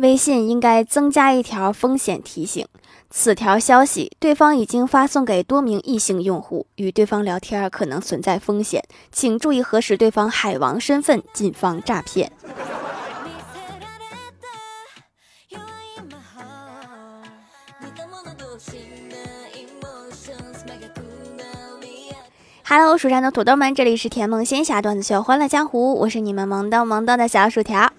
[0.00, 2.66] 微信应该增加一条风险提醒。
[3.10, 8.82] 此条消息对方已经发送给多名异性用户，与对方聊天可能存在风险，
[9.12, 12.32] 请注意核实对方海王身份，谨防诈骗。
[22.64, 27.92] Hello，蜀山的土豆们，这里是甜梦仙侠段子秀欢乐江湖，我是你们萌逗萌逗的小薯条。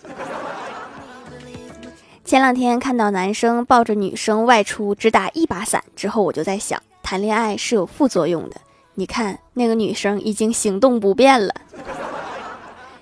[2.31, 8.55] 前两天看到男生抱着女生外出只打一把伞之后，我就在想，谈恋爱是有副作用的。
[8.95, 11.53] 你看那个女生已经行动不便了，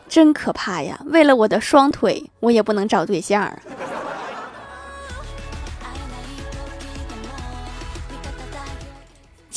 [0.07, 0.99] 真可怕呀！
[1.05, 3.55] 为了我的双腿，我也不能找对象。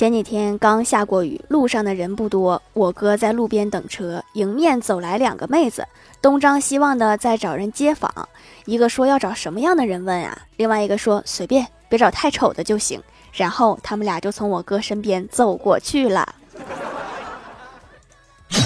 [0.03, 5.87] 前几天刚下过雨，路上的人不多，我哥在路边等车，迎面走来两个妹子，
[6.21, 8.13] 东张西望的在找人接访。
[8.65, 10.37] 一个说要找什么样的人问啊？
[10.57, 13.01] 另外一个说随便，别找太丑的就行。
[13.33, 16.35] 然后他们俩就从我哥身边走过去了。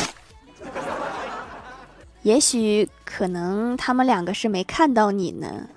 [2.22, 5.68] 也许可能他们两个是没看到你呢。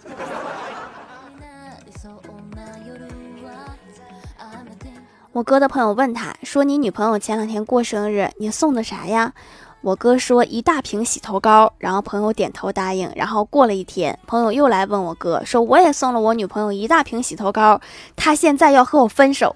[5.40, 9.32] 我哥的朋友问他说：“你女朋友前两天过生日，你送的啥呀？”
[9.80, 13.09] 我哥说一大瓶洗头膏，然后朋友点头答应。
[13.16, 17.80] 然后过了一天，朋友又来问我哥说：“我也送了我女朋友一大瓶洗头膏，
[18.17, 19.56] 她现在要和我分手。”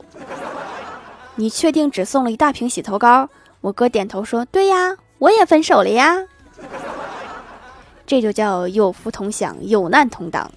[1.36, 3.28] 你确定只送了一大瓶洗头膏？
[3.60, 6.18] 我哥点头说：“对呀，我也分手了呀。
[8.08, 10.50] ”这就叫有福同享，有难同当。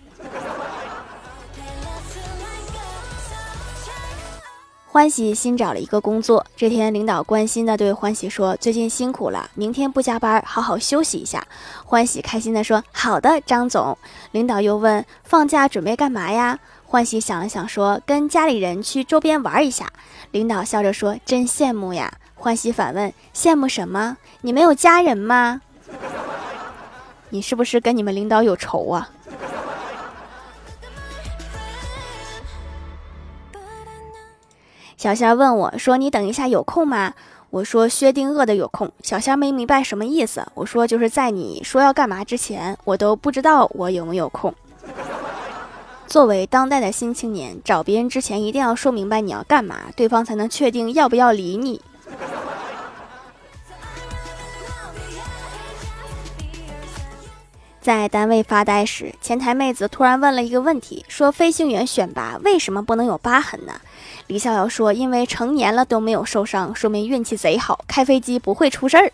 [4.97, 11.47] 欢喜新找了一个工作，这天领导关心的对欢喜说：“最近辛苦了，明天不加班，好好休息一下。”
[11.85, 13.99] 欢喜开心的说：“好的，张总。”
[14.33, 19.87] 领导又问：“放假准备干嘛呀？”欢喜想了想说：“跟家里人去周边玩一下。”
[20.33, 24.17] 领导笑着说：“真羡慕呀。”欢喜反问：“羡慕什么？
[24.41, 25.61] 你没有家人吗？
[27.29, 29.11] 你是不是跟你们领导有仇啊？”
[35.07, 37.15] 小仙问我说：“你等一下有空吗？”
[37.51, 40.45] 我说：“薛定谔的有空。”小仙没明白什么意思。
[40.55, 44.53] 我说：“就是在你说要干嘛之前，我都不知道我有没有空。”
[46.09, 51.81] 作为当代的新青年，找别人之前一定要说明白你要干嘛，对方才能确定要不要理你。
[57.81, 63.75] 在单位发呆时，前台妹子突然问了一个问题，说：“飞行员选拔为什么不能有疤痕呢？”
[64.29, 69.13] 李逍遥说：“因为成年了都没有受伤，说明运气贼好，开飞机不会出事儿。”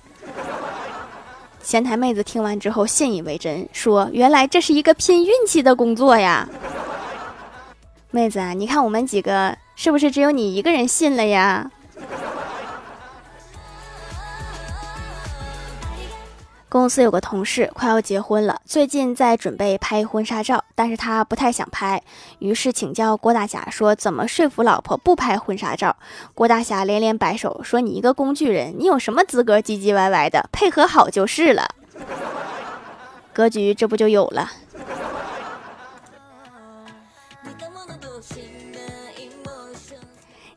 [1.62, 6.48] 前台妹子听完之后信以为真，说：“原来这是一个拼运气的工作呀！”
[8.10, 11.70] 妹子啊，你看我们几个是不是只有你一个人信了呀？
[16.72, 22.02] 公司有个同事快要结婚了，最近在准备拍婚纱照，但是他不太想拍，
[22.38, 25.94] 于是请教郭大侠说怎么说服老婆不拍婚纱照。
[26.34, 30.48] 郭大侠连连摆手说：“你一个工具人，你有什么资格唧唧歪歪的？
[30.50, 31.68] 配合好就是了。”
[33.34, 34.50] 格局这不就有了。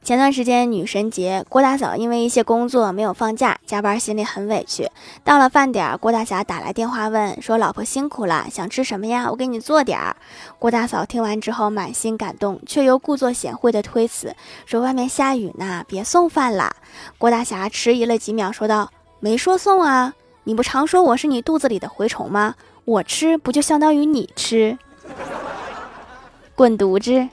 [0.01, 4.89] 前段时间女神节，郭大嫂因为一些工作没有放假，加班心里很委屈。
[5.23, 9.27] 到了饭点，郭大侠打来电话问说：“老婆辛苦了，想吃什么呀？
[9.29, 10.15] 我给你做点儿。”
[10.59, 16.75] 郭大嫂听完之后满心感动，却又故作贤惠的推辞说：“外面下雨呢，别送饭了。”
[17.17, 22.55] 郭大侠迟疑了几秒，说道：“没说送啊，你不常说我是你肚子里的蛔虫吗？
[22.85, 24.77] 我吃不就相当于你吃？
[26.55, 27.29] 滚犊子！”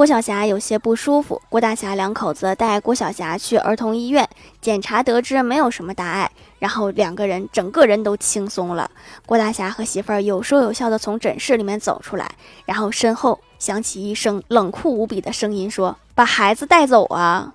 [0.00, 4.26] 郭晓霞有些不舒服，郭大侠两口子带郭晓霞去儿童医院
[4.58, 8.90] 检查，得知没有什么大碍，然后两个人整个人都轻松了。
[9.26, 12.26] 郭大侠和媳妇儿有说有笑的从诊室里面走出来，
[12.64, 17.52] 然后身后响起一声冷酷无比的声音，说：“把孩子带走啊！”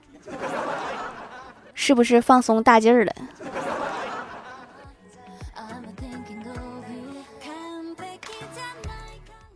[1.73, 3.11] 是不是放松大劲儿了？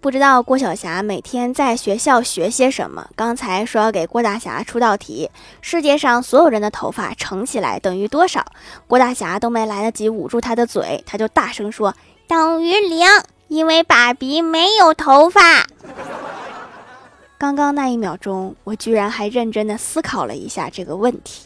[0.01, 3.05] 不知道郭晓霞每天在学校学些什么？
[3.17, 5.29] 刚才说要给郭大侠出道题：
[5.61, 8.45] 世界上所有人的头发乘起来等于多少？
[8.87, 11.93] 郭大侠都没来得及捂住他的嘴，他就大声说
[12.29, 13.05] ：“等于零，
[13.49, 15.41] 因为爸比没有头发。”
[17.37, 21.43] 刚刚那一秒钟，我居然还认真的思考了一下这个问题。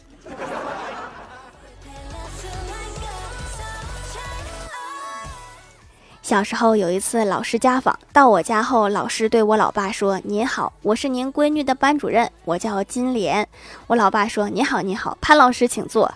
[6.24, 13.46] 小时候有一次老师家访，到我家后，老师对我老爸说：“您好，我是您闺女的班主任，我叫金莲。”
[13.88, 16.14] 我老爸说：“你好，你好，潘老师请坐。”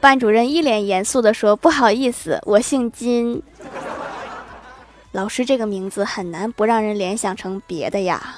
[0.00, 3.42] 班主任一脸严肃地说：“不好意思，我姓金。”
[5.12, 8.36] 老师这个名字很难不让人联想成别的呀。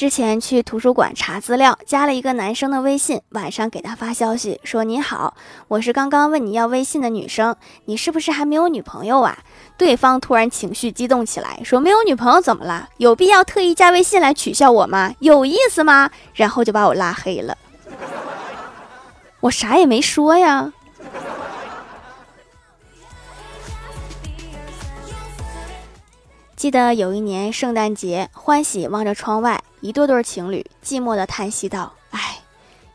[0.00, 5.34] 之前去图书馆查资料，加了一个男生的微信，晚上给他发消息说：“你好，
[5.68, 7.54] 我是刚刚问你要微信的女生，
[7.84, 9.36] 你是不是还没有女朋友啊？”
[9.76, 12.88] 对方突然情绪激动起来，说：“没有女朋友怎么了？
[12.96, 15.14] 有必要特意加微信来取笑我吗？
[15.18, 17.54] 有意思吗？”然后就把我拉黑了。
[19.40, 20.72] 我啥也没说呀。
[26.60, 32.36] 记得有一年圣诞节，欢喜望着窗外，一对对情侣寂寞的叹息道：“哎，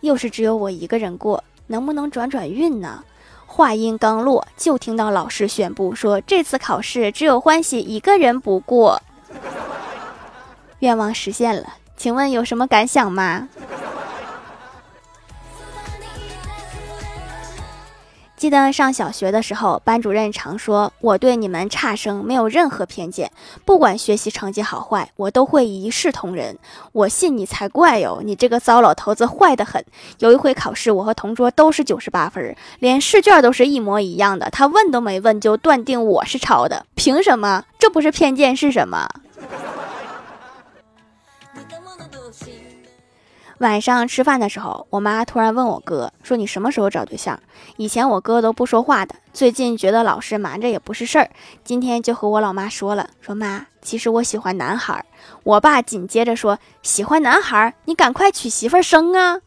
[0.02, 3.04] 又是只有我一个人过，能不能转转运呢？”
[3.48, 9.02] 话音刚落，就听到老师宣布说：“这次考试只有欢喜一个人不过。”
[10.78, 13.50] 愿望实现了，请问有什么感想吗？
[18.46, 23.32] 记得上小学的时候，班主任常说：“我对你们差生没有任何偏见，
[23.66, 26.56] 不管学习成绩好坏，我都会一视同仁。”
[26.94, 28.22] 我信你才怪哟！
[28.24, 29.84] 你这个糟老头子坏得很。
[30.20, 37.64] 有一回考试，我和同桌都是九十八分，连试卷都是一模一样的，他问都没问就断定我是抄的，凭什么？
[37.80, 39.10] 这不是偏见是什么？
[43.60, 47.40] 晚上吃饭的时候，我妈突然问我哥说：“你什么时候找对象？”
[47.78, 51.30] 以前我哥都不说话的，最近觉得老是瞒着也不是事儿，
[51.64, 55.06] 今天就和我老妈说了：“说妈，其实我喜欢男孩。”
[55.44, 59.40] 我爸紧接着说：“喜欢男孩，你赶快娶媳妇生啊！”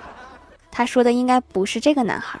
[0.70, 2.40] 他说的应该不是这个男孩。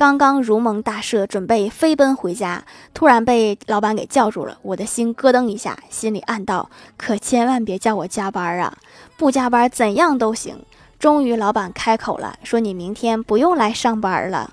[0.00, 2.64] 刚刚如蒙大赦，准备飞奔回家，
[2.94, 4.56] 突然被老板给叫住了。
[4.62, 8.72] 我的心咯噔一下，心里暗道：可千万别叫我加班啊！
[9.18, 10.64] 不加班怎样都行。
[10.98, 14.50] 终于，老板开口了，说：“你明天不用来上班了。”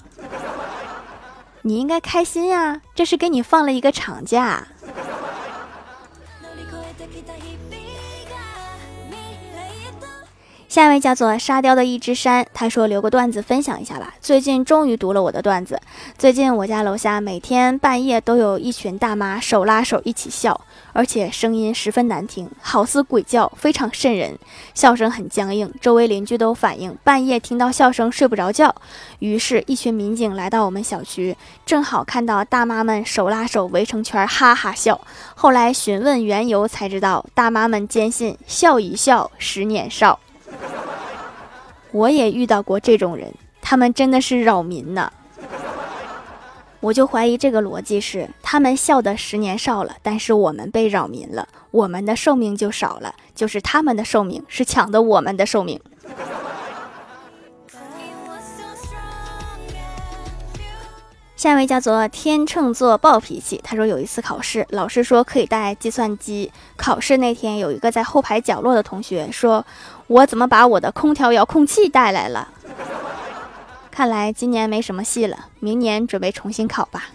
[1.64, 4.68] 你应该开心呀，这是给你放了一个长假。
[10.78, 14.14] 下一位叫做沙雕的一只山，他说留个段子分享一下吧。
[14.22, 15.82] 最近终于读了我的段子。
[16.20, 20.62] 最近我家楼下每天半夜都有一群大妈手拉手一起笑，
[20.94, 24.38] 而且声音十分难听，好似鬼叫，非常瘆人，
[24.76, 25.74] 笑声很僵硬。
[25.82, 28.76] 周围邻居都反映半夜听到笑声睡不着觉。
[29.18, 31.36] 于是，一群民警来到我们小区，
[31.66, 35.02] 正好看到大妈们手拉手围成圈哈哈笑。
[35.34, 40.20] 后来询问缘由才知道，大妈们坚信笑一笑十年少。
[41.92, 45.12] 我也遇到过这种人，他们真的是扰民呢。
[46.80, 55.82] 我就怀疑这个逻辑是，他们笑的十年少了，但是我们被扰民了，我们的寿命就少了，就是他们的寿命是抢的我们的寿命。
[61.38, 66.52] 下一位叫做天秤座暴脾气，他说有一次考试，老师说可以带计算机。
[66.76, 69.64] 考试那天，有一个在后排角落的同学说
[70.08, 72.48] ：“我怎么把我的空调遥控器带来了？”
[73.92, 77.10] 看来今年没什么戏了，明年准备重新考吧。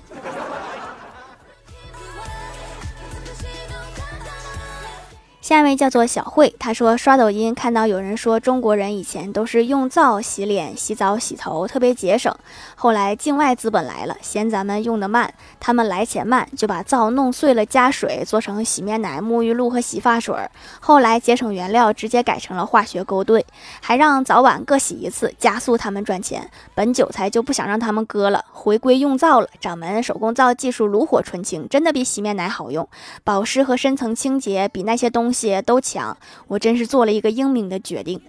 [5.42, 12.32] 下一位叫做小慧，她说刷抖音看到有人说中国人以前都是用皂洗脸、洗澡、洗头，特别节省。
[12.76, 20.32] 后来境外资本来了，嫌咱们用的慢，他们来钱慢，就把皂弄碎了加水做成洗面奶、沐浴露和洗发水。
[20.78, 23.44] 后来节省原料，直接改成了化学勾兑，
[23.80, 26.48] 还让早晚各洗一次，加速他们赚钱。
[26.76, 29.48] 本韭菜就不想让他们割了，回归用皂了。
[29.58, 32.88] 掌门手工皂技术炉火纯青，真的比洗面奶好用，
[33.24, 35.31] 保湿和深层清洁比那些东。
[35.32, 36.16] 些都强，
[36.48, 38.20] 我真是做了一个英明的决定。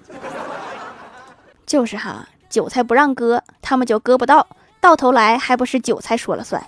[1.65, 4.47] 就是哈，韭菜不让割，他们就割不到，
[4.79, 6.63] 到头来还不是韭菜说了算。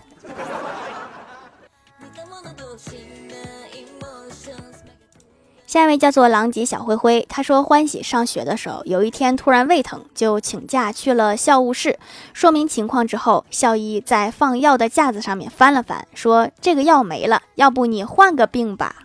[5.67, 11.99] 下一位叫做狼藉小灰灰，他说欢喜上学的时候，有一天突然胃疼，就请假去了校务室，
[12.31, 19.03] 说明情况之后，校医在放药的架子上面翻了翻，说这个药没了，要不你换个病吧？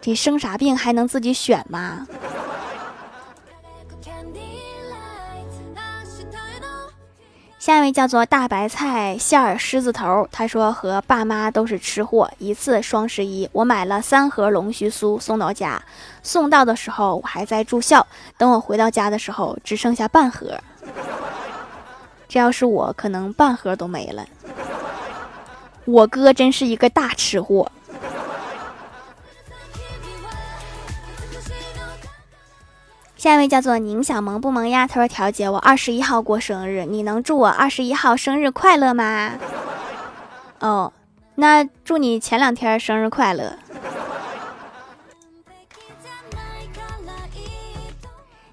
[0.00, 2.06] 这生啥病还能自己选吗？
[7.58, 12.30] 下一位叫做大白菜馅儿狮子头，他说和爸妈都是吃货。
[12.38, 15.80] 一次双十一，我买了三盒龙须酥送到家，
[16.22, 18.06] 送到的时候我还在住校，
[18.38, 20.58] 等我回到家的时候只剩下半盒。
[22.26, 24.24] 这要是我，可能半盒都没了。
[25.84, 27.70] 我哥真是一个大吃货。
[33.20, 34.86] 下一位叫做宁小萌不萌呀？
[34.86, 39.32] 他说：“调姐，我二十一号过生日，你能祝我二十一号生日快乐吗？”
[40.60, 40.90] 哦，
[41.34, 43.58] 那祝你前两天生日快乐。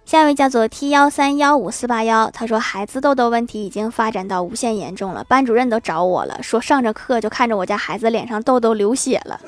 [0.04, 9.40] 下一位叫做 T 幺三幺五四八幺，他说：“孩子痘痘问题已经发展到无限严重了，班主任都找我了，说上着课就看着我家孩子脸上痘痘流血了。”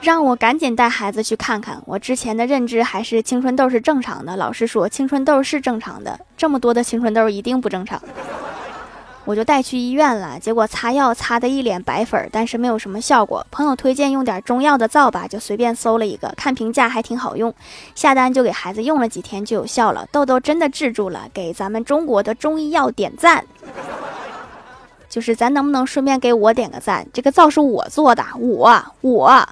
[0.00, 1.82] 让我赶紧带孩子去看看。
[1.84, 8.00] 我之前的认知还是青春痘是正常的，老师说青春痘是正常的，这么多的青春痘一定不正常。
[9.24, 13.46] 我就带去医院了，结果擦药擦的一脸白粉，但是没有什么效果。
[13.50, 17.52] 朋友推荐用点中药的皂吧，就随便搜了一个，看评价还挺好用，
[17.94, 23.44] 下单就给孩子用了几天就有效了，痘痘真的治住了，给咱们中国的中医药点赞。
[25.10, 27.06] 就是咱能不能顺便给我点个赞？
[27.12, 29.48] 这个皂是我做的，我我。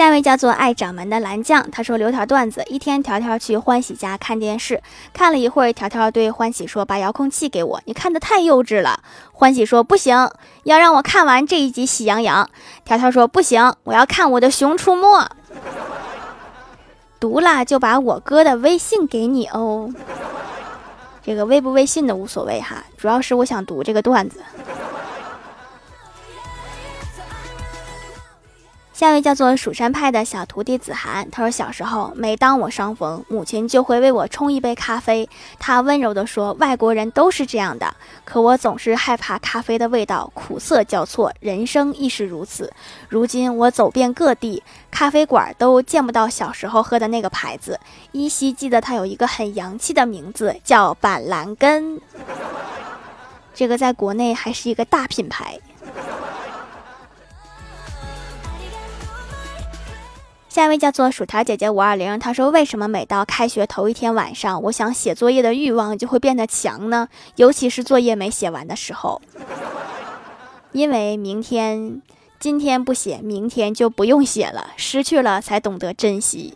[0.00, 10.30] 下一位叫做爱掌门的蓝酱，他说留条段子：一天，条条去欢喜家看电视，看了一会儿，条条对欢喜说：“把遥控器给我，你看的太幼稚了。”欢喜说：“不行，
[10.62, 12.44] 要让我看完这一集《喜羊羊》。”
[12.82, 15.20] 条条说：“不行，我要看我的《熊出没》。”
[17.20, 19.92] 读了就把我哥的微信给你哦，
[21.22, 24.40] 这个微不微信的无所谓哈，主要是我想读这个段子。
[29.00, 35.26] 下一位叫做蜀山派的小徒弟子涵，他说：“小时候，每当我伤风，母亲就会为我冲一杯咖啡。
[35.58, 42.70] 他温柔地说：‘外国人都是这样的。’可我总是害怕咖啡的味道苦涩交错，人生亦是如此。
[43.08, 47.80] 如今我走遍各地，咖啡馆都见不到小时候喝的那个牌子，
[48.12, 51.98] 依稀记得它有一个很洋气的名字，叫板蓝根。
[53.54, 55.58] 这个在国内还是一个大品牌。”
[60.60, 67.08] 下一位叫做薯条姐姐五二零，她说：“为什么每到开学头一天晚上，我想写作业的欲望就会变得强呢？
[67.36, 69.22] 尤其是作业没写完的时候，
[70.72, 72.02] 因为明天、
[72.38, 76.52] 今天不写，明天就不用写了，失去了才懂得珍惜。”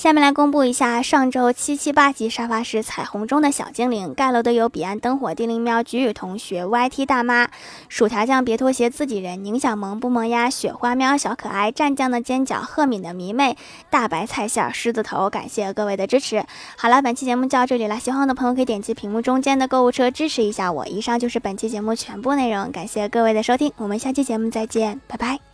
[0.00, 7.50] 下面来公布一下上周七七八级沙发是彩虹中的小精灵盖楼的有彼岸灯火、地灵喵、菊雨同学、YT 大妈、
[7.90, 13.58] 薯条酱、别拖鞋、自己人、宁小萌不萌呀、雪花喵、小可爱、蘸酱的尖角、赫敏的迷妹、
[13.90, 16.46] 大白菜馅、狮子头，感谢各位的支持。
[16.78, 20.86] 好了，本期节目就到这里了，喜欢我的朋友可以点击屏幕中间的购物车支持一下我。
[20.86, 25.49] 以上就是本期节目全部内容，感谢各位的收听，我们下期节目再见，拜拜。